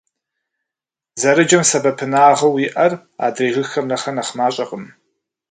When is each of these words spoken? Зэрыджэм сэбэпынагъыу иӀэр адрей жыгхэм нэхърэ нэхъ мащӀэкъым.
Зэрыджэм 1.21 1.63
сэбэпынагъыу 1.69 2.55
иӀэр 2.65 2.93
адрей 3.25 3.51
жыгхэм 3.55 3.85
нэхърэ 3.89 4.11
нэхъ 4.15 4.33
мащӀэкъым. 4.37 4.83